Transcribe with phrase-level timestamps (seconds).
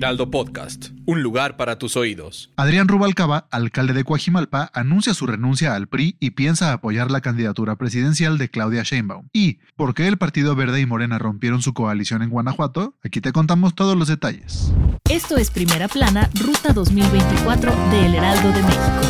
[0.00, 2.50] Heraldo Podcast, un lugar para tus oídos.
[2.56, 7.76] Adrián Rubalcaba, alcalde de Coajimalpa, anuncia su renuncia al PRI y piensa apoyar la candidatura
[7.76, 9.28] presidencial de Claudia Sheinbaum.
[9.34, 12.94] ¿Y por qué el Partido Verde y Morena rompieron su coalición en Guanajuato?
[13.04, 14.72] Aquí te contamos todos los detalles.
[15.10, 19.00] Esto es Primera Plana, Ruta 2024 de El Heraldo de México.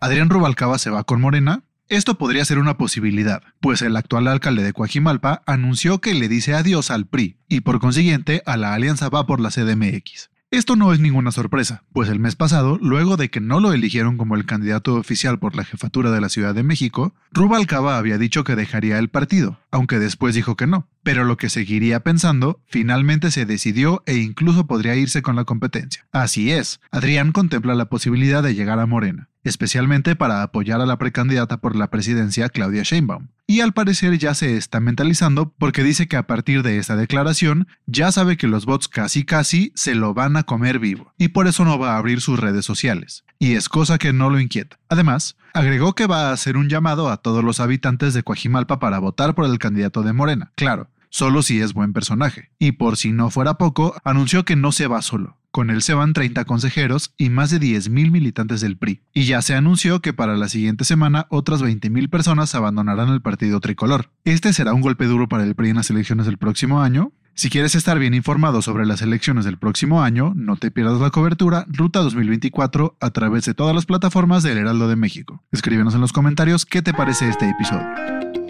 [0.00, 4.64] Adrián Rubalcaba se va con Morena, esto podría ser una posibilidad, pues el actual alcalde
[4.64, 9.08] de Coajimalpa anunció que le dice adiós al PRI y por consiguiente a la alianza
[9.08, 10.30] va por la CDMX.
[10.50, 14.16] Esto no es ninguna sorpresa, pues el mes pasado, luego de que no lo eligieron
[14.16, 18.42] como el candidato oficial por la jefatura de la Ciudad de México, Rubalcaba había dicho
[18.42, 20.88] que dejaría el partido, aunque después dijo que no.
[21.02, 26.06] Pero lo que seguiría pensando, finalmente se decidió e incluso podría irse con la competencia.
[26.12, 30.98] Así es, Adrián contempla la posibilidad de llegar a Morena especialmente para apoyar a la
[30.98, 33.28] precandidata por la presidencia Claudia Sheinbaum.
[33.46, 37.68] Y al parecer ya se está mentalizando porque dice que a partir de esta declaración
[37.86, 41.46] ya sabe que los bots casi casi se lo van a comer vivo y por
[41.46, 43.24] eso no va a abrir sus redes sociales.
[43.38, 44.78] Y es cosa que no lo inquieta.
[44.88, 48.98] Además, agregó que va a hacer un llamado a todos los habitantes de Coajimalpa para
[48.98, 50.52] votar por el candidato de Morena.
[50.56, 52.50] Claro, solo si es buen personaje.
[52.58, 55.38] Y por si no fuera poco, anunció que no se va solo.
[55.50, 59.00] Con él se van 30 consejeros y más de 10.000 militantes del PRI.
[59.14, 63.60] Y ya se anunció que para la siguiente semana otras 20.000 personas abandonarán el partido
[63.60, 64.10] tricolor.
[64.24, 67.50] Este será un golpe duro para el PRI en las elecciones del próximo año, si
[67.50, 71.66] quieres estar bien informado sobre las elecciones del próximo año, no te pierdas la cobertura
[71.68, 75.44] Ruta 2024 a través de todas las plataformas del Heraldo de México.
[75.52, 78.45] Escríbenos en los comentarios qué te parece este episodio.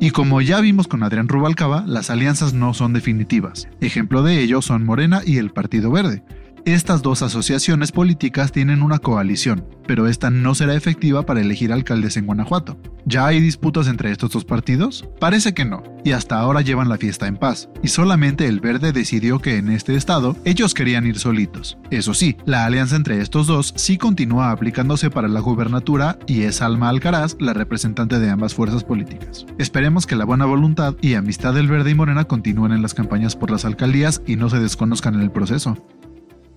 [0.00, 3.66] Y como ya vimos con Adrián Rubalcaba, las alianzas no son definitivas.
[3.80, 6.22] Ejemplo de ello son Morena y el Partido Verde.
[6.68, 12.18] Estas dos asociaciones políticas tienen una coalición, pero esta no será efectiva para elegir alcaldes
[12.18, 12.78] en Guanajuato.
[13.06, 15.08] ¿Ya hay disputas entre estos dos partidos?
[15.18, 18.92] Parece que no, y hasta ahora llevan la fiesta en paz, y solamente el verde
[18.92, 21.78] decidió que en este estado ellos querían ir solitos.
[21.90, 26.60] Eso sí, la alianza entre estos dos sí continúa aplicándose para la gubernatura y es
[26.60, 29.46] Alma Alcaraz la representante de ambas fuerzas políticas.
[29.56, 33.36] Esperemos que la buena voluntad y amistad del verde y morena continúen en las campañas
[33.36, 35.82] por las alcaldías y no se desconozcan en el proceso.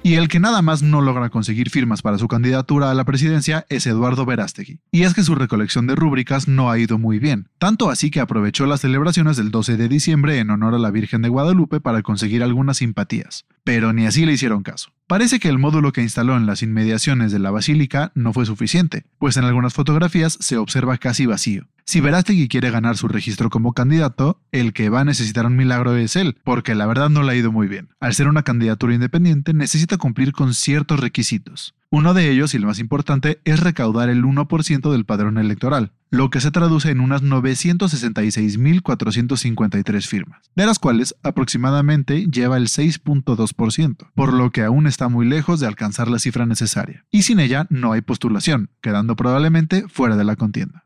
[0.03, 3.67] Y el que nada más no logra conseguir firmas para su candidatura a la presidencia
[3.69, 4.79] es Eduardo Verástegui.
[4.91, 8.19] Y es que su recolección de rúbricas no ha ido muy bien, tanto así que
[8.19, 12.01] aprovechó las celebraciones del 12 de diciembre en honor a la Virgen de Guadalupe para
[12.01, 13.45] conseguir algunas simpatías.
[13.63, 14.91] Pero ni así le hicieron caso.
[15.11, 19.03] Parece que el módulo que instaló en las inmediaciones de la basílica no fue suficiente,
[19.19, 21.67] pues en algunas fotografías se observa casi vacío.
[21.83, 25.97] Si Verástegui quiere ganar su registro como candidato, el que va a necesitar un milagro
[25.97, 27.89] es él, porque la verdad no le ha ido muy bien.
[27.99, 31.75] Al ser una candidatura independiente, necesita cumplir con ciertos requisitos.
[31.93, 36.29] Uno de ellos, y el más importante, es recaudar el 1% del padrón electoral, lo
[36.29, 44.31] que se traduce en unas 966.453 firmas, de las cuales aproximadamente lleva el 6.2%, por
[44.31, 47.03] lo que aún está muy lejos de alcanzar la cifra necesaria.
[47.11, 50.85] Y sin ella no hay postulación, quedando probablemente fuera de la contienda.